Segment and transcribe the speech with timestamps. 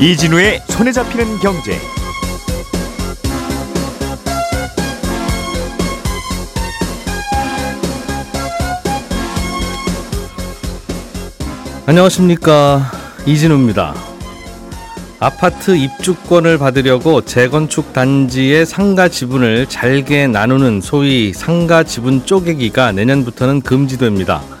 [0.00, 1.76] 이진우의 손에 잡히는 경제.
[11.84, 12.92] 안녕하십니까
[13.26, 13.92] 이진우입니다.
[15.18, 24.57] 아파트 입주권을 받으려고 재건축 단지의 상가 지분을 잘게 나누는 소위 상가 지분 쪼개기가 내년부터는 금지됩니다.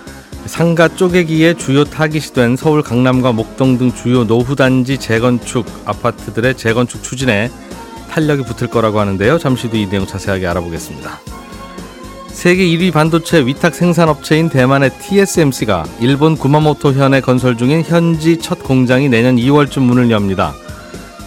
[0.48, 7.50] 상가 쪼개기의 주요 타깃이 된 서울 강남과 목동 등 주요 노후단지 재건축 아파트들의 재건축 추진에
[8.10, 9.38] 탄력이 붙을 거라고 하는데요.
[9.38, 11.20] 잠시 뒤 이 내용 자세하게 알아보겠습니다.
[12.28, 19.08] 세계 1위 반도체 위탁 생산업체인 대만의 TSMC가 일본 구마모토 현에 건설 중인 현지 첫 공장이
[19.08, 20.54] 내년 2월쯤 문을 엽니다.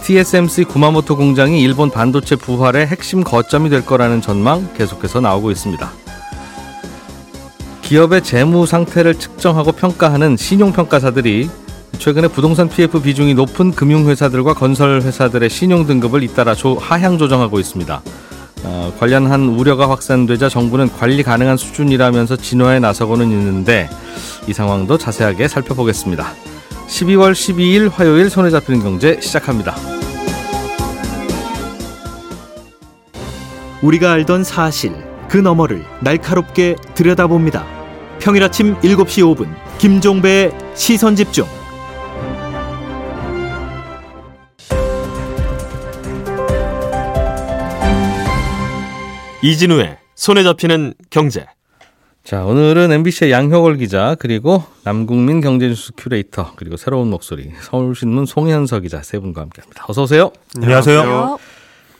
[0.02, 5.92] TSMC 구마모토 공장이 일본 반도체 부활의 핵심 거점이 될 거라는 전망 계속해서 나오고 있습니다.
[7.82, 11.50] 기업의 재무 상태를 측정하고 평가하는 신용평가사들이
[11.98, 18.02] 최근에 부동산 PF 비중이 높은 금융회사들과 건설회사들의 신용 등급을 잇따라 조, 하향 조정하고 있습니다.
[18.64, 23.88] 어, 관련한 우려가 확산되자 정부는 관리 가능한 수준이라면서 진화에 나서고는 있는데
[24.48, 26.32] 이 상황도 자세하게 살펴보겠습니다.
[26.88, 29.74] 12월 12일 화요일 손에 잡히는 경제 시작합니다.
[33.82, 34.92] 우리가 알던 사실
[35.28, 37.81] 그 너머를 날카롭게 들여다봅니다.
[38.22, 41.44] 평일 아침 7시 5분 김종배의 시선 집중.
[49.42, 51.46] 이진우의 손에 잡히는 경제.
[52.22, 59.02] 자, 오늘은 MBC의 양효걸 기자, 그리고 남국민 경제뉴스 큐레이터, 그리고 새로운 목소리, 서울신문 송현석 기자
[59.02, 59.84] 세 분과 함께 합니다.
[59.88, 60.30] 어서오세요.
[60.62, 61.38] 안녕하세요.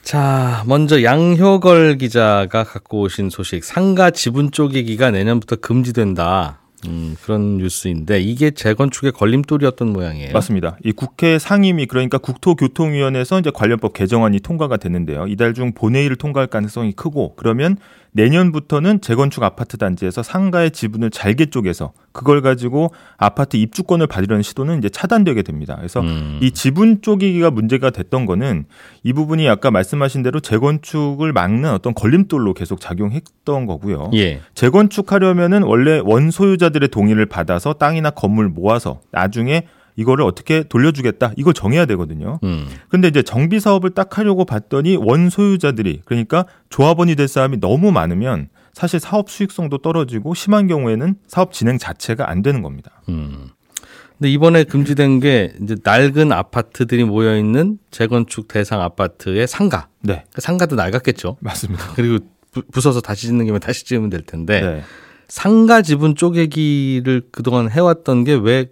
[0.02, 6.58] 자, 먼저 양효걸 기자가 갖고 오신 소식, 상가 지분 쪼개기가 내년부터 금지된다.
[6.88, 10.32] 음, 그런 뉴스인데 이게 재건축의 걸림돌이었던 모양이에요.
[10.32, 10.76] 맞습니다.
[10.84, 15.28] 이 국회 상임위 그러니까 국토교통위원회에서 이제 관련법 개정안이 통과가 됐는데요.
[15.28, 17.76] 이달 중 본회의를 통과할 가능성이 크고 그러면
[18.12, 24.88] 내년부터는 재건축 아파트 단지에서 상가의 지분을 잘게 쪼개서 그걸 가지고 아파트 입주권을 받으려는 시도는 이제
[24.88, 25.76] 차단되게 됩니다.
[25.76, 26.38] 그래서 음.
[26.42, 28.66] 이 지분 쪼개기가 문제가 됐던 거는
[29.02, 34.10] 이 부분이 아까 말씀하신 대로 재건축을 막는 어떤 걸림돌로 계속 작용했던 거고요.
[34.14, 34.40] 예.
[34.54, 42.38] 재건축하려면은 원래 원소유자들의 동의를 받아서 땅이나 건물 모아서 나중에 이거를 어떻게 돌려주겠다 이걸 정해야 되거든요.
[42.44, 42.66] 음.
[42.88, 48.48] 근데 이제 정비 사업을 딱 하려고 봤더니 원 소유자들이 그러니까 조합원이 될 사람이 너무 많으면
[48.72, 53.02] 사실 사업 수익성도 떨어지고 심한 경우에는 사업 진행 자체가 안 되는 겁니다.
[53.08, 53.50] 음.
[54.18, 59.88] 근데 이번에 금지된 게 이제 낡은 아파트들이 모여 있는 재건축 대상 아파트의 상가.
[60.00, 60.24] 네.
[60.32, 61.38] 그 상가도 낡았겠죠.
[61.40, 61.92] 맞습니다.
[61.96, 62.24] 그리고
[62.70, 64.82] 부 서서 다시 짓는 김에 다시 지으면 될 텐데 네.
[65.26, 68.66] 상가 지분 쪼개기를 그동안 해왔던 게 왜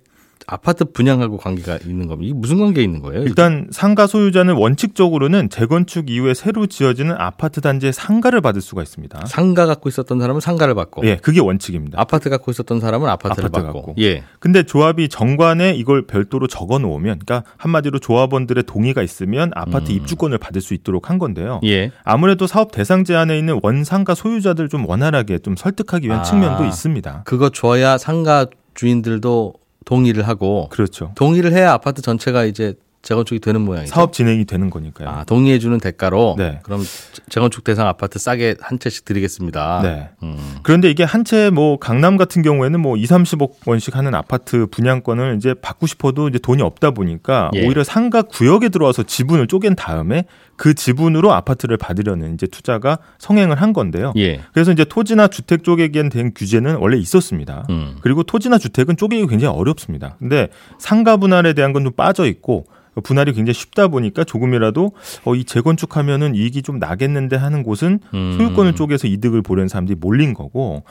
[0.50, 2.28] 아파트 분양하고 관계가 있는 겁니다.
[2.28, 3.22] 이게 무슨 관계 있는 거예요?
[3.22, 9.26] 일단 상가 소유자는 원칙적으로는 재건축 이후에 새로 지어지는 아파트 단지의 상가를 받을 수가 있습니다.
[9.26, 12.00] 상가 갖고 있었던 사람은 상가를 받고, 예, 그게 원칙입니다.
[12.00, 13.94] 아파트 갖고 있었던 사람은 아파트를 아파트 받고, 갖고.
[14.00, 14.24] 예.
[14.40, 19.96] 근데 조합이 정관에 이걸 별도로 적어 놓으면, 그러니까 한마디로 조합원들의 동의가 있으면 아파트 음.
[19.98, 21.60] 입주권을 받을 수 있도록 한 건데요.
[21.64, 21.92] 예.
[22.02, 27.22] 아무래도 사업 대상 제한에 있는 원상가 소유자들 좀 원활하게 좀 설득하기 위한 아, 측면도 있습니다.
[27.24, 29.52] 그거 줘야 상가 주인들도
[29.90, 31.10] 동의를 하고 그렇죠.
[31.16, 33.94] 동의를 해야 아파트 전체가 이제 재건축이 되는 모양이죠.
[33.94, 35.08] 사업 진행이 되는 거니까요.
[35.08, 36.60] 아, 동의해 주는 대가로 네.
[36.62, 36.82] 그럼
[37.30, 39.80] 재건축 대상 아파트 싸게 한 채씩 드리겠습니다.
[39.82, 40.10] 네.
[40.22, 40.36] 음.
[40.62, 45.36] 그런데 이게 한 채 뭐 강남 같은 경우에는 뭐 2, 30억 원씩 하는 아파트 분양권을
[45.36, 47.66] 이제 받고 싶어도 이제 돈이 없다 보니까 예.
[47.66, 50.24] 오히려 상가 구역에 들어와서 지분을 쪼갠 다음에
[50.56, 54.12] 그 지분으로 아파트를 받으려는 이제 투자가 성행을 한 건데요.
[54.16, 54.40] 예.
[54.52, 57.64] 그래서 이제 토지나 주택 쪼개기엔 된 규제는 원래 있었습니다.
[57.70, 57.96] 음.
[58.02, 60.16] 그리고 토지나 주택은 쪼개기 굉장히 어렵습니다.
[60.18, 62.66] 근데 상가 분할에 대한 건 좀 빠져 있고
[63.02, 64.92] 분할이 굉장히 쉽다 보니까 조금이라도
[65.24, 68.34] 어, 이 재건축하면은 이익이 좀 나겠는데 하는 곳은 음.
[68.36, 70.82] 소유권을 쪼개서 이득을 보려는 사람들이 몰린 거고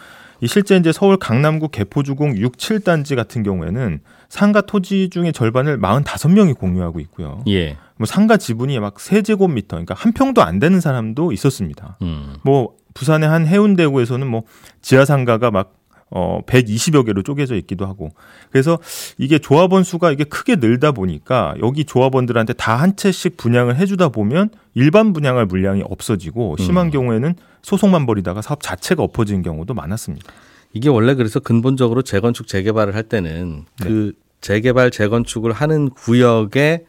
[0.41, 6.57] 이 실제 이제 서울 강남구 개포주공 6, 7단지 같은 경우에는 상가 토지 중에 절반을 45명이
[6.57, 7.43] 공유하고 있고요.
[7.47, 7.77] 예.
[7.97, 11.97] 뭐 상가 지분이 막 세제곱미터, 그러니까 한 평도 안 되는 사람도 있었습니다.
[12.01, 12.35] 음.
[12.43, 14.43] 뭐 부산의 한 해운대구에서는 뭐
[14.81, 15.73] 지하 상가가 막
[16.11, 18.09] 어, 120여 개로 쪼개져 있기도 하고.
[18.51, 18.79] 그래서
[19.17, 24.49] 이게 조합원 수가 이게 크게 늘다 보니까 여기 조합원들한테 다 한 채씩 분양을 해주다 보면
[24.73, 26.91] 일반 분양할 물량이 없어지고 심한 음.
[26.91, 30.31] 경우에는 소송만 벌이다가 사업 자체가 엎어지는 경우도 많았습니다.
[30.73, 33.87] 이게 원래 그래서 근본적으로 재건축 재개발을 할 때는 네.
[33.87, 36.85] 그 재개발 재건축을 하는 구역에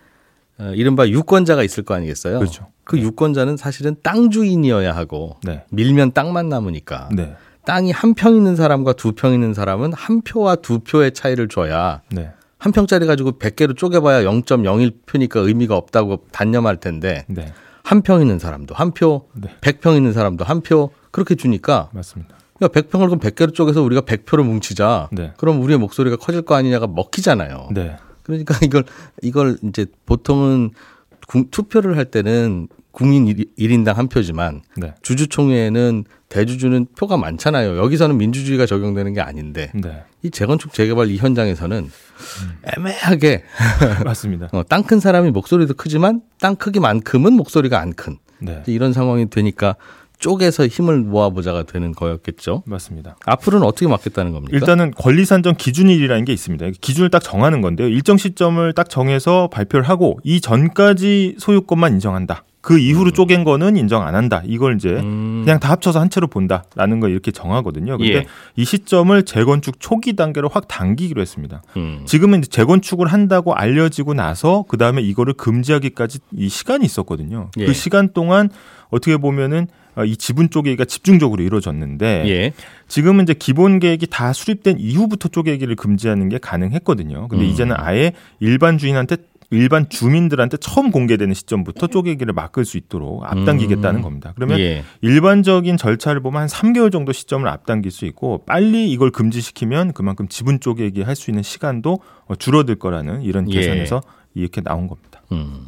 [0.58, 2.38] 어, 이른바 유권자가 있을 거 아니겠어요?
[2.38, 2.68] 그렇죠.
[2.84, 5.64] 그 유권자는 사실은 땅 주인이어야 하고 네.
[5.70, 7.08] 밀면 땅만 남으니까.
[7.14, 7.34] 네.
[7.70, 12.02] 땅이 한 평 있는 사람과 두 평 있는 사람은 한 표와 두 표의 차이를 줘야
[12.10, 12.30] 네.
[12.58, 17.52] 한 평짜리 가지고 100개로 쪼개봐야 0.01표니까 의미가 없다고 단념할 텐데 네.
[17.84, 19.48] 한평 있는 사람도 한 표, 네.
[19.60, 22.36] 100평 있는 사람도 한 표 그렇게 주니까 맞습니다.
[22.58, 25.08] 그러니까 100평을 그럼 100개로 쪼개서 우리가 100표로 뭉치자.
[25.12, 25.32] 네.
[25.38, 27.68] 그럼 우리의 목소리가 커질 거 아니냐가 먹히잖아요.
[27.72, 27.96] 네.
[28.22, 28.84] 그러니까 이걸
[29.22, 30.70] 이걸 이제 보통은
[31.26, 34.94] 구- 투표를 할 때는 국민 일 1인당 한 표지만 네.
[35.02, 37.76] 주주총회에는 대주주는 표가 많잖아요.
[37.78, 40.02] 여기서는 민주주의가 적용되는 게 아닌데 네.
[40.22, 41.90] 이 재건축 재개발 이 현장에서는
[42.76, 43.44] 애매하게
[44.04, 44.48] 맞습니다.
[44.52, 48.62] 어, 땅 큰 사람이 목소리도 크지만 땅 크기만큼은 목소리가 안 큰 네.
[48.66, 49.76] 이런 상황이 되니까
[50.18, 52.62] 쪼개서 힘을 모아보자가 되는 거였겠죠.
[52.66, 53.16] 맞습니다.
[53.24, 54.54] 앞으로는 어떻게 막겠다는 겁니까?
[54.54, 56.66] 일단은 권리 산정 기준일이라는 게 있습니다.
[56.80, 57.88] 기준을 딱 정하는 건데요.
[57.88, 62.44] 일정 시점을 딱 정해서 발표를 하고 이 전까지 소유권만 인정한다.
[62.60, 64.42] 그 이후로 쪼갠 거는 인정 안 한다.
[64.44, 67.96] 이걸 이제 음, 그냥 다 합쳐서 한 채로 본다라는 걸 이렇게 정하거든요.
[67.96, 68.26] 근데 예.
[68.56, 71.62] 이 시점을 재건축 초기 단계로 확 당기기로 했습니다.
[71.76, 72.02] 음.
[72.04, 77.50] 지금은 이제 재건축을 한다고 알려지고 나서 그 다음에 이거를 금지하기까지 이 시간이 있었거든요.
[77.58, 77.64] 예.
[77.64, 78.50] 그 시간 동안
[78.90, 79.66] 어떻게 보면은
[79.96, 82.52] 어, 이 지분 쪼개기가 집중적으로 이루어졌는데 예.
[82.88, 87.28] 지금은 이제 기본 계획이 다 수립된 이후부터 쪼개기를 금지하는 게 가능했거든요.
[87.28, 87.50] 근데 음.
[87.50, 89.16] 이제는 아예 일반 주인한테
[89.50, 94.02] 일반 주민들한테 처음 공개되는 시점부터 쪼개기를 막을 수 있도록 앞당기겠다는 음.
[94.02, 94.32] 겁니다.
[94.36, 94.84] 그러면 예.
[95.00, 100.60] 일반적인 절차를 보면 한 3개월 정도 시점을 앞당길 수 있고 빨리 이걸 금지시키면 그만큼 지분
[100.60, 103.56] 쪼개기 할 수 있는 시간도 어, 줄어들 거라는 이런 예.
[103.60, 104.00] 계산에서
[104.34, 105.20] 이렇게 나온 겁니다.
[105.32, 105.66] 음.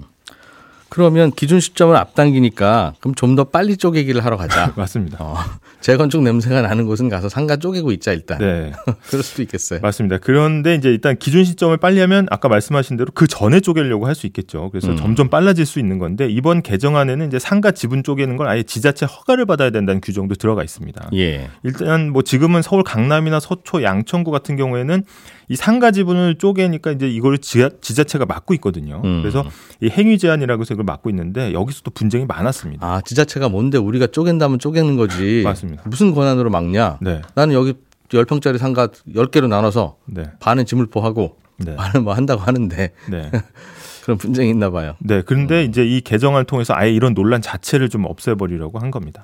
[0.92, 4.72] 그러면 기준 시점을 앞당기니까 그럼 좀 더 빨리 쪼개기를 하러 가자.
[4.76, 5.16] 맞습니다.
[5.24, 5.36] 어,
[5.80, 8.36] 재건축 냄새가 나는 곳은 가서 상가 쪼개고 있자 일단.
[8.36, 8.72] 네,
[9.08, 9.80] 그럴 수도 있겠어요.
[9.80, 10.18] 맞습니다.
[10.18, 14.26] 그런데 이제 일단 기준 시점을 빨리 하면 아까 말씀하신 대로 그 전에 쪼개려고 할 수
[14.26, 14.68] 있겠죠.
[14.70, 14.96] 그래서 음.
[14.98, 19.46] 점점 빨라질 수 있는 건데 이번 개정안에는 이제 상가 지분 쪼개는 걸 아예 지자체 허가를
[19.46, 21.08] 받아야 된다는 규정도 들어가 있습니다.
[21.14, 21.48] 예.
[21.62, 25.04] 일단 뭐 지금은 서울 강남이나 서초, 양천구 같은 경우에는
[25.48, 29.00] 이 상가 지분을 쪼개니까 이제 이걸 지자체가 막고 있거든요.
[29.04, 29.22] 음.
[29.22, 29.44] 그래서
[29.80, 32.87] 이 행위 제한이라고 해서 이걸 막고 있는데 여기서도 분쟁이 많았습니다.
[32.87, 35.43] 아 지자체가 뭔데 우리가 쪼갠다면 쪼개는 거지.
[35.46, 35.84] 맞습니다.
[35.87, 36.99] 무슨 권한으로 막냐?
[37.00, 37.75] 네, 나는 여기
[38.08, 43.31] 10평짜리 상가 10개로 나눠서 네, 반은 지물포하고 네, 반은 뭐 한다고 하는데 네.
[44.05, 44.96] 그런 분쟁이 있나 봐요.
[44.99, 45.19] 네.
[45.19, 45.23] 음.
[45.25, 49.23] 그런데 이제 이 개정안을 통해서 아예 이런 논란 자체를 좀 없애버리려고 한 겁니다.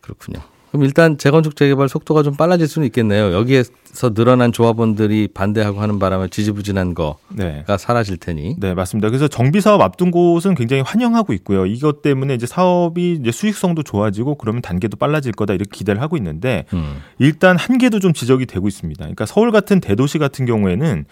[0.00, 0.40] 그렇군요.
[0.72, 3.34] 그럼 일단 재건축 재개발 속도가 좀 빨라질 수는 있겠네요.
[3.34, 7.62] 여기에서 늘어난 조합원들이 반대하고 하는 바람에 지지부진한 거가 네.
[7.78, 8.56] 사라질 테니.
[8.58, 9.10] 네, 맞습니다.
[9.10, 11.66] 그래서 정비 사업 앞둔 곳은 굉장히 환영하고 있고요.
[11.66, 16.64] 이것 때문에 이제 사업이 이제 수익성도 좋아지고 그러면 단계도 빨라질 거다 이렇게 기대를 하고 있는데
[16.72, 17.02] 음.
[17.18, 18.98] 일단 한계도 좀 지적이 되고 있습니다.
[18.98, 21.04] 그러니까 서울 같은 대도시 같은 경우에는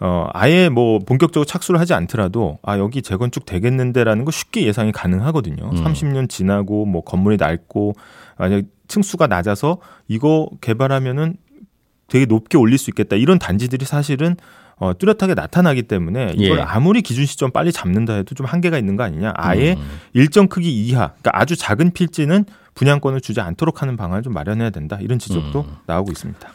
[0.00, 5.70] 어 아예 뭐 본격적으로 착수를 하지 않더라도 아 여기 재건축 되겠는데라는 거 쉽게 예상이 가능하거든요.
[5.72, 5.84] 음.
[5.84, 7.96] 30년 지나고 뭐 건물이 낡고
[8.38, 11.36] 만약 층수가 낮아서 이거 개발하면은
[12.08, 14.36] 되게 높게 올릴 수 있겠다 이런 단지들이 사실은
[14.76, 16.62] 어, 뚜렷하게 나타나기 때문에 이걸 예.
[16.62, 19.32] 아무리 기준 시점 빨리 잡는다 해도 좀 한계가 있는 거 아니냐.
[19.36, 19.98] 아예 음.
[20.12, 22.44] 일정 크기 이하, 그러니까 아주 작은 필지는
[22.74, 24.96] 분양권을 주지 않도록 하는 방안을 좀 마련해야 된다.
[25.00, 25.76] 이런 지적도 음.
[25.86, 26.48] 나오고 있습니다.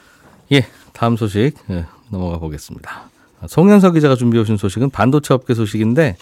[0.54, 3.10] 예, 다음 소식 예, 넘어가 보겠습니다.
[3.46, 6.16] 송현석 기자가 준비해 오신 소식은 반도체 업계 소식인데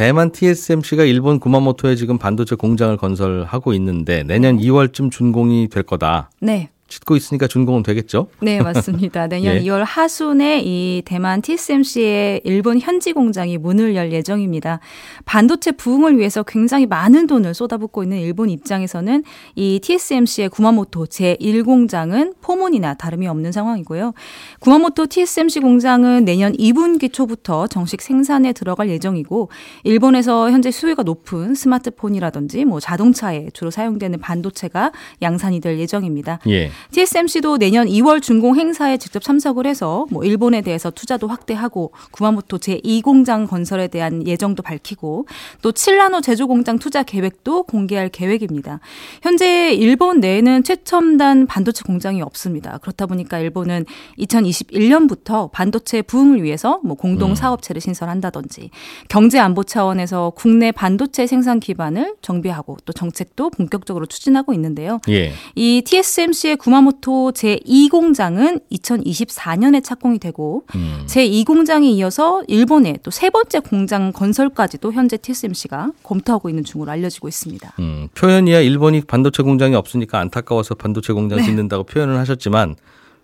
[0.00, 6.30] 대만 TSMC가 일본 구마모토에 지금 반도체 공장을 건설하고 있는데 내년 2월쯤 준공이 될 거다.
[6.40, 6.70] 네.
[6.90, 8.26] 짓고 있으니까 준공은 되겠죠?
[8.40, 9.28] 네, 맞습니다.
[9.28, 9.62] 내년 예.
[9.62, 14.80] 2월 하순에 이 대만 TSMC의 일본 현지 공장이 문을 열 예정입니다.
[15.24, 19.22] 반도체 부흥을 위해서 굉장히 많은 돈을 쏟아붓고 있는 일본 입장에서는
[19.54, 24.12] 이 TSMC의 구마모토 제1공장은 포문이나 다름이 없는 상황이고요.
[24.58, 29.48] 구마모토 TSMC 공장은 내년 2분기 초부터 정식 생산에 들어갈 예정이고
[29.84, 34.90] 일본에서 현재 수요가 높은 스마트폰이라든지 뭐 자동차에 주로 사용되는 반도체가
[35.22, 36.40] 양산이 될 예정입니다.
[36.48, 36.70] 예.
[36.92, 43.48] TSMC도 내년 2월 준공 행사에 직접 참석을 해서 뭐 일본에 대해서 투자도 확대하고 구마모토 제2공장
[43.48, 45.26] 건설에 대한 예정도 밝히고
[45.62, 48.80] 또 칠라노 제조 공장 투자 계획도 공개할 계획입니다.
[49.22, 52.78] 현재 일본 내에는 최첨단 반도체 공장이 없습니다.
[52.78, 53.84] 그렇다 보니까 일본은
[54.18, 58.70] 2021년부터 반도체 부흥을 위해서 뭐 공동 사업체를 신설한다든지
[59.08, 65.00] 경제 안보 차원에서 국내 반도체 생산 기반을 정비하고 또 정책도 본격적으로 추진하고 있는데요.
[65.08, 65.32] 예.
[65.54, 71.04] 이 TSMC의 구 마모토 제2공장은 2024년에 착공이 되고 음.
[71.06, 77.74] 제2공장에 이어서 일본의 또 세 번째 공장 건설까지도 현재 TSMC가 검토하고 있는 중으로 알려지고 있습니다.
[77.80, 82.76] 음, 표현이야 일본이 반도체 공장이 없으니까 안타까워서 반도체 공장 짓는다고 표현을 하셨지만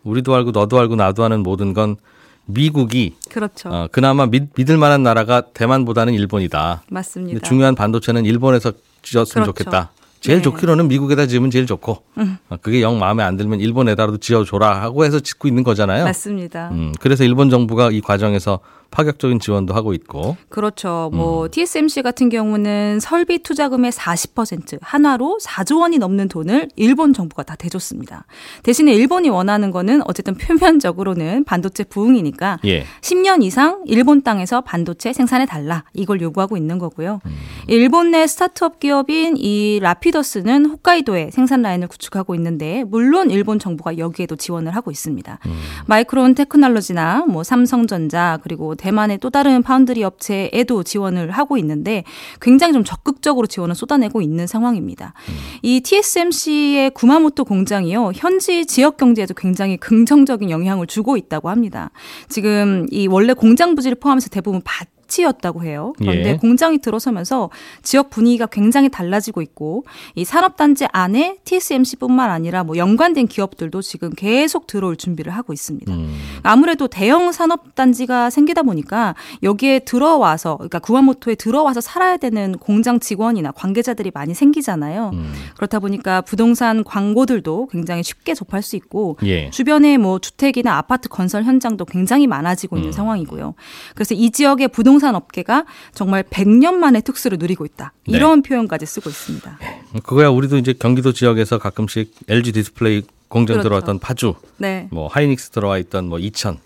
[0.04, 1.96] 우리도 알고 너도 알고 나도 아는 모든 건
[2.44, 3.68] 미국이 그렇죠.
[3.70, 6.82] 어, 그나마 믿, 믿을 만한 나라가 대만보다는 일본이다.
[6.90, 7.40] 맞습니다.
[7.40, 8.72] 중요한 반도체는 일본에서
[9.02, 9.64] 지었으면 그렇죠.
[9.64, 9.90] 좋겠다.
[10.26, 10.42] 제일 네.
[10.42, 12.37] 좋기로는 미국에다 지으면 제일 좋고 음.
[12.49, 16.04] 어, 그게 영 마음에 안 들면 일본에다라도 지어줘라 하고 해서 짓고 있는 거잖아요.
[16.04, 16.71] 맞습니다.
[16.73, 18.59] 음, 그래서 일본 정부가 이 과정에서
[18.90, 21.11] 파격적인 지원도 하고 있고 그렇죠.
[21.12, 27.57] 뭐 TSMC 같은 경우는 설비 투자금의 40% 한화로 4조 원이 넘는 돈을 일본 정부가 다
[27.57, 28.26] 대줬습니다.
[28.62, 32.85] 대신에 일본이 원하는 거는 어쨌든 표면적으로는 반도체 부흥이니까 예.
[33.00, 37.21] 10년 이상 일본 땅에서 반도체 생산해 달라 이걸 요구하고 있는 거고요.
[37.69, 44.37] 일본 내 스타트업 기업인 이 라피더스는 홋카이도에 생산 라인을 구축하고 있는데 물론 일본 정부가 여기에도
[44.37, 45.38] 지원을 하고 있습니다.
[45.87, 52.04] 마이크론 테크놀로지나 뭐 삼성전자 그리고 대만의 또 다른 파운드리 업체에도 지원을 하고 있는데
[52.40, 55.14] 굉장히 좀 적극적으로 지원을 쏟아내고 있는 상황입니다.
[55.62, 61.90] 이 TSMC의 구마모토 공장이요 현지 지역 경제에도 굉장히 긍정적인 영향을 주고 있다고 합니다.
[62.28, 65.92] 지금 이 원래 공장 부지를 포함해서 대부분 밭 이었다고 해요.
[65.98, 66.36] 그런데 예.
[66.36, 67.50] 공장이 들어서면서
[67.82, 69.84] 지역 분위기가 굉장히 달라지고 있고
[70.14, 75.92] 이 산업단지 안에 TSMC뿐만 아니라 뭐 연관된 기업들도 지금 계속 들어올 준비를 하고 있습니다.
[75.92, 76.16] 음.
[76.42, 84.10] 아무래도 대형 산업단지가 생기다 보니까 여기에 들어와서 그러니까 구마모토에 들어와서 살아야 되는 공장 직원이나 관계자들이
[84.12, 85.10] 많이 생기잖아요.
[85.12, 85.32] 음.
[85.56, 89.50] 그렇다 보니까 부동산 광고들도 굉장히 쉽게 접할 수 있고 예.
[89.50, 92.78] 주변에 뭐 주택이나 아파트 건설 현장도 굉장히 많아지고 음.
[92.78, 93.54] 있는 상황이고요.
[93.94, 97.92] 그래서 이 지역의 부동산 업계가 정말 100년 만에 특수를 누리고 있다.
[98.08, 98.16] 네.
[98.16, 99.58] 이런 표현까지 쓰고 있습니다.
[100.02, 103.68] 그거야 우리도 이제 경기도 지역에서 가끔씩 LG 디스플레이 공장 그렇죠.
[103.68, 104.88] 들어왔던 파주, 네.
[104.90, 106.58] 뭐 하이닉스 들어와 있던 뭐 이천,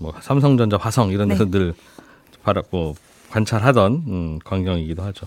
[0.00, 1.50] 뭐 삼성전자, 화성 이런 데서 네.
[1.50, 1.74] 늘
[2.42, 2.94] 바라 뭐
[3.30, 5.26] 관찰하던 음, 광경이기도 하죠.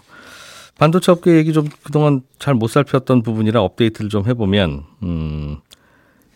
[0.78, 5.58] 반도체 업계 얘기 좀 그동안 잘 못 살폈던 부분이라 업데이트를 좀 해보면 음,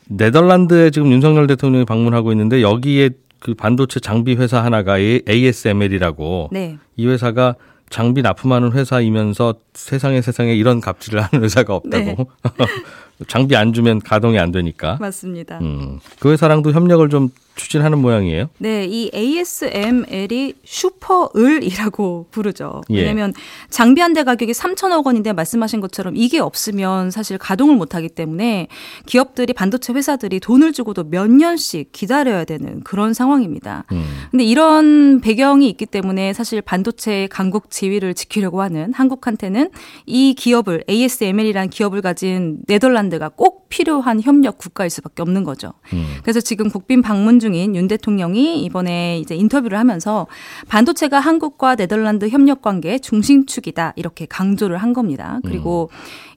[0.07, 3.09] 네덜란드에 지금 윤석열 대통령이 방문하고 있는데 여기에
[3.45, 6.79] 그 반도체 장비 회사 하나가 ASML이라고 네.
[6.95, 7.53] 이 회사가
[7.91, 12.27] 장비 납품하는 회사이면서 세상에 세상에 이런 갑질을 하는 회사가 없다고.
[13.27, 14.97] 장비 안 주면 가동이 안 되니까.
[14.99, 15.59] 맞습니다.
[15.59, 18.49] 음, 그 회사랑도 협력을 좀 추진하는 모양이에요.
[18.57, 22.81] 네, 이 ASML이 슈퍼을이라고 부르죠.
[22.89, 22.99] 예.
[23.01, 23.33] 왜냐하면
[23.69, 28.69] 장비 한 대 가격이 3천억 원인데 말씀하신 것처럼 이게 없으면 사실 가동을 못하기 때문에
[29.05, 33.83] 기업들이 반도체 회사들이 돈을 주고도 몇 년씩 기다려야 되는 그런 상황입니다.
[33.91, 39.69] 음, 근데 이런 배경이 있기 때문에 사실 반도체 강국 지위를 지키려고 하는 한국한테는
[40.05, 45.73] 이 기업을 ASML이라는 기업을 가진 네덜란드가 꼭 필요한 협력 국가일 수밖에 없는 거죠.
[45.91, 46.05] 음.
[46.23, 50.27] 그래서 지금 국빈 방문 중인 윤 대통령이 이번에 이제 인터뷰를 하면서
[50.67, 55.39] 반도체가 한국과 네덜란드 협력 관계의 중심축이다 이렇게 강조를 한 겁니다.
[55.43, 55.89] 그리고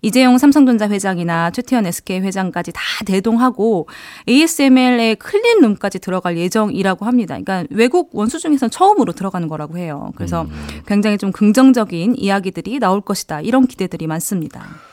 [0.02, 3.88] 이재용 삼성전자 회장이나 최태현 SK 회장까지 다 대동하고
[4.28, 7.38] ASML의 클린 룸까지 들어갈 예정이라고 합니다.
[7.38, 10.12] 그러니까 외국 원수 중에서는 처음으로 들어가는 거라고 해요.
[10.16, 10.46] 그래서
[10.86, 13.40] 굉장히 좀 긍정적인 이야기들이 나올 것이다.
[13.40, 14.87] 이런 기대들이 많습니다.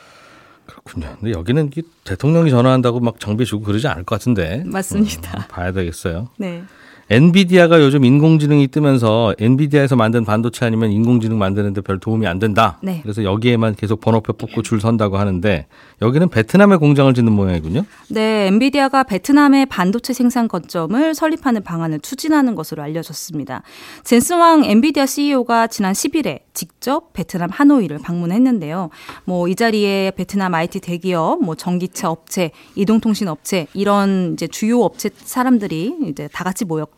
[0.66, 1.16] 그렇군요.
[1.20, 4.62] 근데 여기는 이 대통령이 전화한다고 막 장비 주고 그러지 않을 것 같은데.
[4.66, 5.38] 맞습니다.
[5.38, 6.28] 음, 봐야 되겠어요.
[6.36, 6.62] 네.
[7.08, 12.78] 엔비디아가 요즘 인공지능이 뜨면서 엔비디아에서 만든 반도체 아니면 인공지능 만드는데 별 도움이 안 된다.
[12.82, 13.00] 네.
[13.02, 15.66] 그래서 여기에만 계속 번호표 뽑고 줄 선다고 하는데
[16.02, 17.84] 여기는 베트남에 공장을 짓는 모양이군요.
[18.10, 23.62] 네, 엔비디아가 베트남의 반도체 생산 거점을 설립하는 방안을 추진하는 것으로 알려졌습니다.
[24.04, 28.90] 젠스왕 엔비디아 CEO가 지난 10일에 직접 베트남 하노이를 방문했는데요.
[29.24, 35.08] 뭐 이 자리에 베트남 IT 대기업, 뭐 전기차 업체, 이동통신 업체 이런 이제 주요 업체
[35.14, 36.95] 사람들이 이제 다 같이 모였고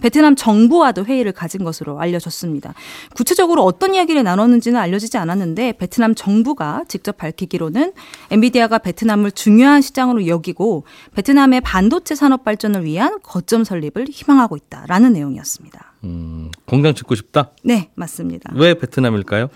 [0.00, 2.74] 베트남 정부와도 회의를 가진 것으로 알려졌습니다.
[3.14, 7.92] 구체적으로 어떤 이야기를 나눴는지는 알려지지 않았는데 베트남 정부가 직접 밝히기로는
[8.30, 15.92] 엔비디아가 베트남을 중요한 시장으로 여기고 베트남의 반도체 산업 발전을 위한 거점 설립을 희망하고 있다라는 내용이었습니다.
[16.04, 17.50] 음, 공장 짓고 싶다?
[17.64, 18.52] 네, 맞습니다.
[18.54, 19.48] 왜 베트남일까요?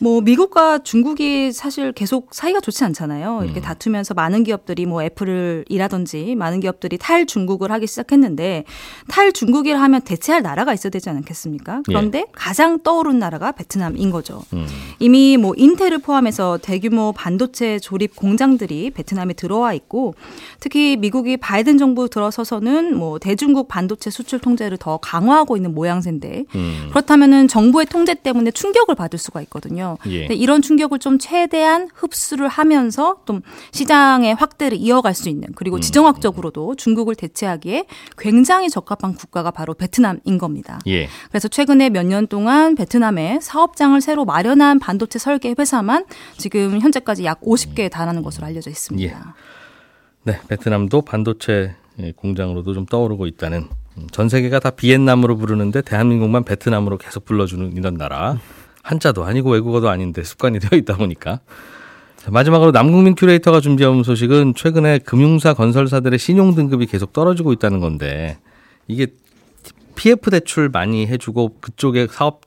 [0.00, 3.40] 뭐 미국과 중국이 사실 계속 사이가 좋지 않잖아요.
[3.44, 8.64] 이렇게 다투면서 많은 기업들이 뭐 애플이라든지 많은 기업들이 탈 중국을 하기 시작했는데
[9.08, 11.82] 탈 중국이라 하면 대체할 나라가 있어야 되지 않겠습니까?
[11.86, 14.42] 그런데 가장 떠오른 나라가 베트남인 거죠.
[14.52, 14.66] 음.
[15.00, 20.14] 이미 뭐 인텔을 포함해서 대규모 반도체 조립 공장들이 베트남에 들어와 있고
[20.60, 26.86] 특히 미국이 바이든 정부 들어서서는 뭐 대중국 반도체 수출 통제를 더 강화하고 있는 모양새인데 음.
[26.90, 29.87] 그렇다면은 정부의 통제 때문에 충격을 받을 수가 있거든요.
[30.06, 30.20] 예.
[30.20, 33.40] 근데 이런 충격을 좀 최대한 흡수를 하면서 좀
[33.72, 37.86] 시장의 확대를 이어갈 수 있는 그리고 지정학적으로도 중국을 대체하기에
[38.18, 40.78] 굉장히 적합한 국가가 바로 베트남인 겁니다.
[40.88, 41.08] 예.
[41.28, 46.06] 그래서 최근에 몇 년 동안 베트남에 사업장을 새로 마련한 반도체 설계 회사만
[46.38, 49.34] 지금 현재까지 약 50개에 달하는 것으로 알려져 있습니다.
[50.24, 51.74] 네, 베트남도 반도체
[52.16, 53.66] 공장으로도 좀 떠오르고 있다는
[53.96, 58.38] 음, 전 세계가 다 비엔남으로 부르는데 대한민국만 베트남으로 계속 불러주는 이런 나라.
[58.88, 61.40] 한자도 아니고 외국어도 아닌데 습관이 되어 있다 보니까.
[62.16, 68.38] 자, 마지막으로 남국민 큐레이터가 준비해온 소식은 최근에 금융사 건설사들의 신용 등급이 계속 떨어지고 있다는 건데
[68.88, 69.08] 이게
[69.94, 72.42] PF 대출 많이 해주고 그쪽에 사업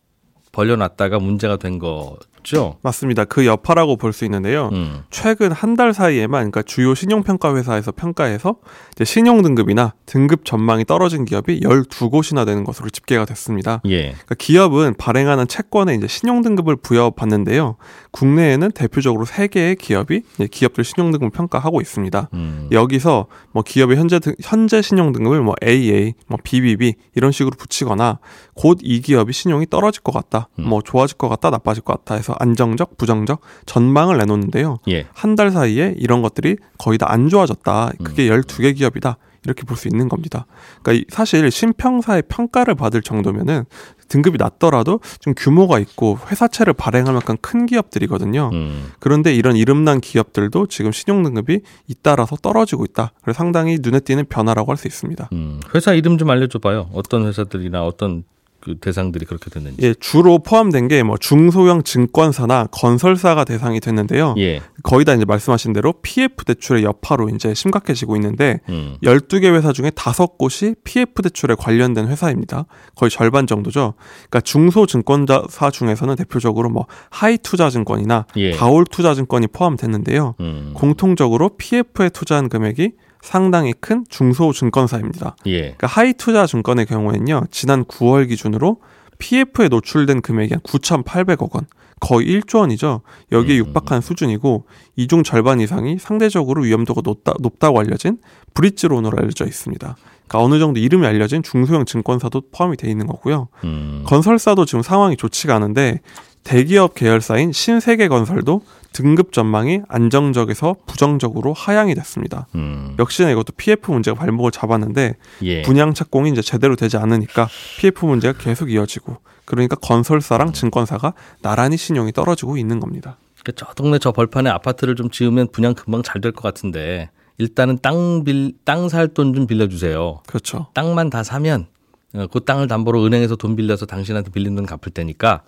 [0.51, 2.77] 벌려놨다가 문제가 된 거 죠.
[2.81, 3.25] 맞습니다.
[3.25, 4.69] 그 여파라고 볼 수 있는데요.
[4.73, 5.03] 음.
[5.09, 8.55] 최근 한 달 사이에만 그러니까 주요 신용평가 회사에서 평가해서
[9.03, 13.81] 신용 등급이나 등급 전망이 떨어진 기업이 12곳이나 되는 것으로 집계가 됐습니다.
[13.85, 14.01] 예.
[14.11, 17.77] 그러니까 기업은 발행하는 채권에 이제 신용 등급을 부여받는데요.
[18.11, 22.29] 국내에는 대표적으로 세 개의 기업이 이제 기업들 신용 등급을 평가하고 있습니다.
[22.33, 22.67] 음.
[22.71, 28.19] 여기서 뭐 기업의 현재 등- 현재 신용 등급을 뭐 AA, 뭐 BBB 이런 식으로 붙이거나
[28.55, 30.65] 곧 이 기업이 신용이 떨어질 것 같다, 음.
[30.67, 34.79] 뭐 좋아질 것 같다, 나빠질 것 같다 해서 안정적, 부정적 전망을 내놓는데요.
[34.89, 35.07] 예.
[35.13, 37.91] 한달 사이에 이런 것들이 거의 다 안 좋아졌다.
[38.03, 38.41] 그게 음.
[38.41, 39.17] 12개 기업이다.
[39.43, 40.45] 이렇게 볼 수 있는 겁니다.
[40.83, 43.65] 그러니까 이- 사실 신평사의 평가를 받을 정도면은
[44.07, 48.49] 등급이 낮더라도 좀 규모가 있고 회사채를 발행할 만큼 큰 기업들이거든요.
[48.53, 48.91] 음.
[48.99, 53.13] 그런데 이런 이름난 기업들도 지금 신용 등급이 잇따라서 떨어지고 있다.
[53.23, 55.29] 그래서 상당히 눈에 띄는 변화라고 할 수 있습니다.
[55.33, 55.59] 음.
[55.73, 56.89] 회사 이름 좀 알려줘봐요.
[56.93, 58.23] 어떤 회사들이나 어떤
[58.61, 59.77] 그 대상들이 그렇게 됐는지.
[59.81, 64.35] 예, 주로 포함된 게 뭐 중소형 증권사나 건설사가 대상이 됐는데요.
[64.37, 64.61] 예.
[64.83, 68.97] 거의 다 이제 말씀하신 대로 PF 대출의 여파로 이제 심각해지고 있는데 음.
[69.03, 72.65] 12개 회사 중에 5곳이 PF 대출에 관련된 회사입니다.
[72.95, 73.95] 거의 절반 정도죠.
[74.29, 78.51] 그러니까 중소 증권사 중에서는 대표적으로 뭐 하이투자증권이나 예.
[78.51, 80.35] 다올투자증권이 포함됐는데요.
[80.39, 80.71] 음.
[80.75, 82.91] 공통적으로 PF에 투자한 금액이
[83.21, 85.35] 상당히 큰 중소 증권사입니다.
[85.45, 85.59] 예.
[85.61, 87.43] 그러니까 하이 투자 증권의 경우에는요.
[87.51, 88.77] 지난 9월 기준으로
[89.19, 91.65] PF에 노출된 금액이 한 9,800억 원.
[91.99, 93.01] 거의 1조 원이죠.
[93.31, 93.67] 여기에 음.
[93.67, 98.17] 육박한 수준이고 이 중 절반 이상이 상대적으로 위험도가 높다, 높다고 알려진
[98.55, 99.95] 브릿지론으로 알려져 있습니다.
[100.27, 103.49] 그러니까 어느 정도 이름이 알려진 중소형 증권사도 포함이 돼 있는 거고요.
[103.65, 104.03] 음.
[104.07, 105.99] 건설사도 지금 상황이 좋지가 않은데
[106.43, 108.61] 대기업 계열사인 신세계건설도
[108.93, 112.47] 등급 전망이 안정적에서 부정적으로 하향이 됐습니다.
[112.55, 112.95] 음.
[112.99, 115.61] 역시나 이것도 PF 문제가 발목을 잡았는데 예.
[115.61, 117.47] 분양 착공이 이제 제대로 되지 않으니까
[117.79, 123.17] PF 문제가 계속 이어지고 그러니까 건설사랑 증권사가 나란히 신용이 떨어지고 있는 겁니다.
[123.43, 128.23] 그저 동네 저 벌판에 아파트를 좀 지으면 분양 금방 잘 될 것 같은데 일단은 땅
[128.23, 130.21] 빌 땅 살 돈 좀 빌려주세요.
[130.27, 130.67] 그렇죠.
[130.73, 131.65] 땅만 다 사면
[132.13, 135.41] 어, 그 땅을 담보로 은행에서 돈 빌려서 당신한테 빌린 돈 갚을 테니까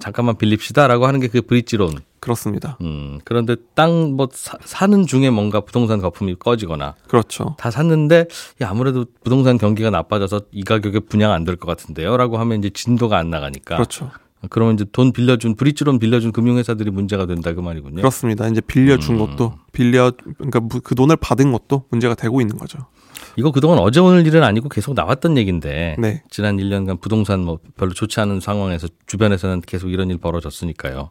[0.00, 1.98] 잠깐만 빌립시다라고 하는 게 그 브릿지론.
[2.30, 2.76] 그렇습니다.
[2.82, 7.54] 음, 그런데 땅 뭐 사는 중에 뭔가 부동산 거품이 꺼지거나 그렇죠.
[7.56, 8.26] 다 샀는데
[8.62, 13.16] 야, 아무래도 부동산 경기가 나빠져서 이 가격에 분양 안 될 것 같은데요라고 하면 이제 진도가
[13.16, 14.10] 안 나가니까 그렇죠.
[14.50, 17.96] 그러면 이제 돈 빌려준 브릿지론 빌려준 금융회사들이 문제가 된다 그 말이군요.
[17.96, 18.46] 그렇습니다.
[18.48, 19.18] 이제 빌려준 음.
[19.36, 22.78] 것도 빌려 그러니까 무- 그 돈을 받은 것도 문제가 되고 있는 거죠.
[23.38, 26.22] 이거 그동안 어제 오늘 일은 아니고 계속 나왔던 얘기인데 네.
[26.30, 31.10] 지난 1년간 부동산 뭐 별로 좋지 않은 상황에서 주변에서는 계속 이런 일 벌어졌으니까요.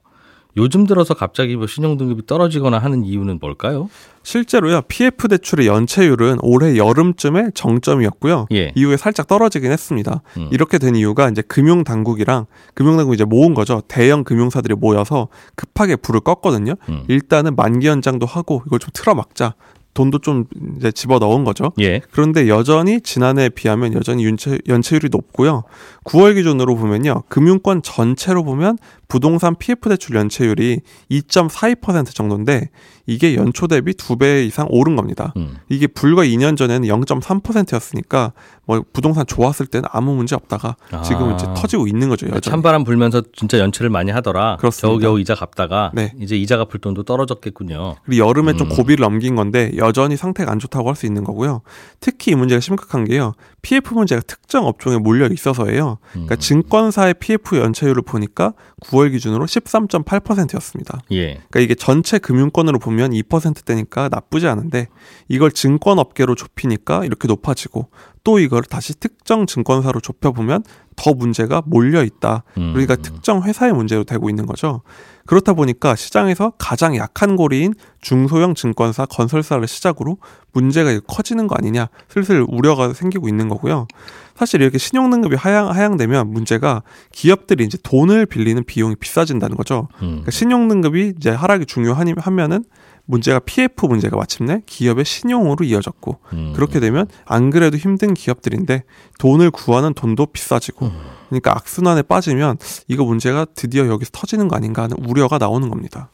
[0.58, 3.90] 요즘 들어서 갑자기 뭐 신용 등급이 떨어지거나 하는 이유는 뭘까요?
[4.24, 4.82] 실제로요.
[4.88, 8.48] PF 대출의 연체율은 올해 여름쯤에 정점이었고요.
[8.54, 8.72] 예.
[8.76, 10.22] 이후에 살짝 떨어지긴 했습니다.
[10.38, 10.50] 음.
[10.52, 13.82] 이렇게 된 이유가 이제 금융 당국이랑 금융 당국이 이제 모은 거죠.
[13.88, 16.78] 대형 금융사들이 모여서 급하게 불을 껐거든요.
[16.90, 17.04] 음.
[17.08, 19.54] 일단은 만기 연장도 하고 이걸 좀 틀어막자.
[19.96, 20.46] 돈도 좀
[20.78, 21.72] 이제 집어 넣은 거죠.
[21.80, 22.02] 예.
[22.12, 25.64] 그런데 여전히 지난해에 비하면 여전히 연체, 연체율이 높고요.
[26.04, 27.24] 9월 기준으로 보면요.
[27.30, 32.70] 금융권 전체로 보면 부동산 PF 대출 연체율이 2.42% 정도인데
[33.06, 35.32] 이게 연초 대비 두배 이상 오른 겁니다.
[35.38, 35.58] 음.
[35.70, 38.34] 이게 불과 2년 전에는 0.3%였으니까
[38.66, 41.54] 뭐 부동산 좋았을 때는 아무 문제 없다가 지금 은 이제 아.
[41.54, 42.26] 터지고 있는 거죠.
[42.26, 42.42] 여전히.
[42.42, 44.58] 찬바람 불면서 진짜 연체를 많이 하더라.
[44.58, 44.88] 그렇습니다.
[44.88, 46.14] 겨우겨우 이자 갚다가 네.
[46.20, 47.96] 이제 이자 갚을 돈도 떨어졌겠군요.
[48.06, 48.76] 그리고 여름에 좀 음.
[48.76, 51.62] 고비를 넘긴 건데 여전히 상태가 안 좋다고 할 수 있는 거고요.
[52.00, 53.34] 특히 이 문제가 심각한 게요.
[53.62, 55.98] PF 문제가 특정 업종에 몰려 있어서예요.
[56.12, 56.40] 그러니까 음.
[56.40, 61.00] 증권사의 PF 연체율을 보니까 9월 기준으로 13.8%였습니다.
[61.12, 61.34] 예.
[61.34, 64.88] 그러니까 이게 전체 금융권으로 보면 2%대니까 나쁘지 않은데
[65.28, 67.90] 이걸 증권 업계로 좁히니까 이렇게 높아지고
[68.24, 70.64] 또 이걸 다시 특정 증권사로 좁혀 보면
[70.96, 72.44] 더 문제가 몰려 있다.
[72.58, 72.72] 음.
[72.74, 74.82] 그러니까 특정 회사의 문제로 되고 있는 거죠.
[75.26, 80.18] 그렇다 보니까 시장에서 가장 약한 고리인 중소형 증권사, 건설사를 시작으로
[80.54, 83.88] 문제가 커지는 거 아니냐 슬슬 우려가 생기고 있는 거고요.
[84.36, 89.88] 사실 이렇게 신용등급이 하향, 하향되면 문제가 기업들이 이제 돈을 빌리는 비용이 비싸진다는 거죠.
[90.02, 90.08] 음.
[90.08, 92.66] 그러니까 신용등급이 이제 하락이 중요하면은
[93.06, 96.54] 문제가 PF 문제가 마침내 기업의 신용으로 이어졌고 음.
[96.56, 98.84] 그렇게 되면 안 그래도 힘든 기업들인데
[99.20, 100.92] 돈을 구하는 돈도 비싸지고
[101.30, 106.10] 그러니까 악순환에 빠지면 이거 문제가 드디어 여기서 터지는 거 아닌가 하는 우려가 나오는 겁니다.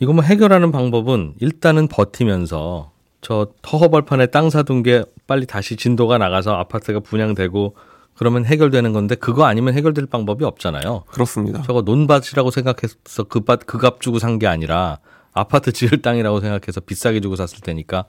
[0.00, 6.54] 이거 뭐 해결하는 방법은 일단은 버티면서 저 터허벌판에 땅 사둔 게 빨리 다시 진도가 나가서
[6.54, 7.76] 아파트가 분양되고
[8.16, 11.04] 그러면 해결되는 건데 그거 아니면 해결될 방법이 없잖아요.
[11.08, 11.62] 그렇습니다.
[11.62, 14.98] 저거 논밭이라고 생각해서 그밭 그 값 주고 산 게 아니라
[15.32, 18.04] 아파트 지을 땅이라고 생각해서 비싸게 주고 샀을 테니까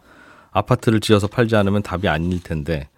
[0.52, 2.90] 아파트를 지어서 팔지 않으면 답이 아닐 텐데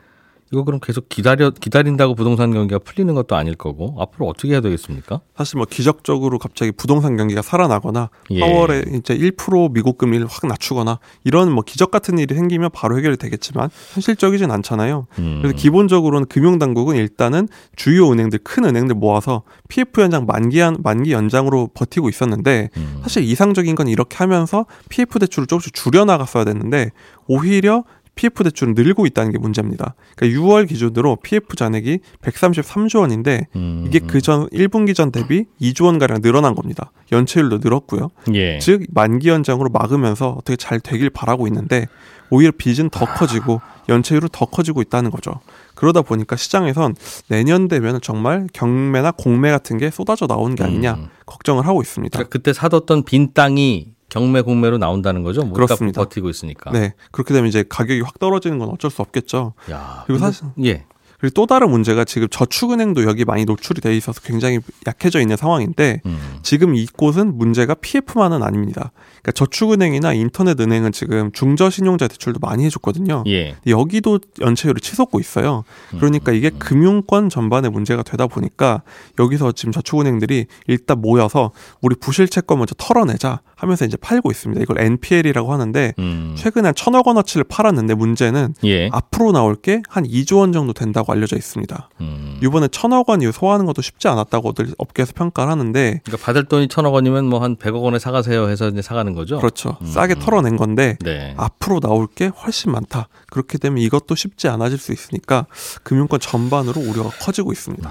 [0.53, 5.21] 이거 그럼 계속 기다려 기다린다고 부동산 경기가 풀리는 것도 아닐 거고 앞으로 어떻게 해야 되겠습니까?
[5.35, 8.39] 사실 뭐 기적적으로 갑자기 부동산 경기가 살아나거나 예.
[8.39, 13.17] 4월에 이제 1% 미국 금리를 확 낮추거나 이런 뭐 기적 같은 일이 생기면 바로 해결이
[13.17, 15.07] 되겠지만 현실적이진 않잖아요.
[15.17, 15.39] 음.
[15.41, 21.13] 그래서 기본적으로는 금융 당국은 일단은 주요 은행들 큰 은행들 모아서 PF 연장 만기 한 만기
[21.13, 22.99] 연장으로 버티고 있었는데 음.
[23.01, 26.91] 사실 이상적인 건 이렇게 하면서 PF 대출을 조금씩 줄여 나갔어야 됐는데
[27.27, 27.83] 오히려
[28.15, 29.95] PF 대출은 늘고 있다는 게 문제입니다.
[30.15, 33.83] 그러니까 6월 기준으로 PF 잔액이 133조 원인데 음.
[33.87, 36.91] 이게 그 전 1분기 전 대비 2조 원 가량 늘어난 겁니다.
[37.11, 38.09] 연체율도 늘었고요.
[38.33, 38.57] 예.
[38.59, 41.87] 즉 만기 연장으로 막으면서 어떻게 잘 되길 바라고 있는데
[42.29, 45.41] 오히려 빚은 더 커지고 연체율은 더 커지고 있다는 거죠.
[45.75, 46.95] 그러다 보니까 시장에선
[47.27, 51.07] 내년 되면 정말 경매나 공매 같은 게 쏟아져 나오는 게 아니냐 음.
[51.25, 52.17] 걱정을 하고 있습니다.
[52.17, 55.41] 그러니까 그때 사뒀던 빈 땅이 경매 공매로 나온다는 거죠.
[55.43, 56.01] 못 그렇습니다.
[56.01, 56.71] 버티고 있으니까.
[56.71, 59.53] 네 그렇게 되면 이제 가격이 확 떨어지는 건 어쩔 수 없겠죠.
[59.71, 60.03] 야.
[60.05, 60.85] 그리고 사실- 예.
[61.19, 66.01] 그리고 또 다른 문제가 지금 저축은행도 여기 많이 노출이 돼 있어서 굉장히 약해져 있는 상황인데
[66.05, 66.19] 음.
[66.41, 68.91] 지금 이곳은 문제가 PF만은 아닙니다.
[69.21, 73.23] 그러니까 저축은행이나 인터넷은행은 지금 중저신용자 대출도 많이 해줬거든요.
[73.27, 73.55] 예.
[73.67, 75.63] 여기도 연체율을 치솟고 있어요.
[75.91, 78.81] 그러니까 이게 금융권 전반의 문제가 되다 보니까
[79.17, 84.61] 여기서 지금 저축은행들이 일단 모여서 우리 부실채 거 먼저 털어내자 하면서 이제 팔고 있습니다.
[84.61, 86.35] 이걸 NPL이라고 하는데 음.
[86.37, 88.89] 최근에 한 천억 원어치를 팔았는데 문제는 예.
[88.91, 91.89] 앞으로 나올 게 한 2조 원 정도 된다고 알려져 있습니다.
[92.01, 92.39] 음.
[92.43, 96.93] 이번에 천억 원 이후 소화하는 것도 쉽지 않았다고들 업계에서 평가를 하는데 그러니까 받을 돈이 천억
[96.93, 99.37] 원이면 뭐 한 100억 원에 사가세요 해서 이제 사가는 거죠.
[99.39, 99.77] 그렇죠.
[99.81, 99.85] 음.
[99.87, 101.33] 싸게 털어낸 건데 네.
[101.37, 103.07] 앞으로 나올 게 훨씬 많다.
[103.29, 105.45] 그렇게 되면 이것도 쉽지 않아질 수 있으니까
[105.83, 107.89] 금융권 전반으로 우려가 커지고 있습니다.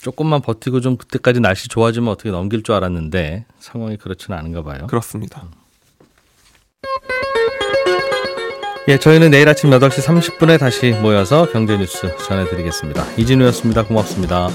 [0.00, 4.86] 조금만 버티고 좀 그때까지 날씨 좋아지면 어떻게 넘길 줄 알았는데 상황이 그렇지는 않은가 봐요.
[4.86, 5.44] 그렇습니다.
[8.88, 13.04] 예, 저희는 내일 아침 8시 30분에 다시 모여서 경제 뉴스 전해드리겠습니다.
[13.18, 13.84] 이진우였습니다.
[13.84, 14.48] 고맙습니다.